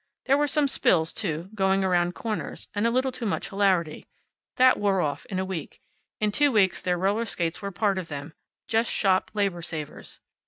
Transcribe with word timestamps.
There 0.25 0.35
were 0.39 0.47
some 0.47 0.67
spills, 0.67 1.13
too, 1.13 1.49
going 1.53 1.83
around 1.83 2.15
corners, 2.15 2.67
and 2.73 2.87
a 2.87 2.89
little 2.89 3.11
too 3.11 3.27
much 3.27 3.49
hilarity. 3.49 4.07
That 4.55 4.77
wore 4.79 4.99
off 4.99 5.27
in 5.27 5.37
a 5.37 5.45
week. 5.45 5.79
In 6.19 6.31
two 6.31 6.51
weeks 6.51 6.81
their 6.81 6.97
roller 6.97 7.25
skates 7.25 7.61
were 7.61 7.69
part 7.69 7.99
of 7.99 8.07
them; 8.07 8.33
just 8.67 8.89
shop 8.91 9.29
labor 9.35 9.61
savers. 9.61 10.19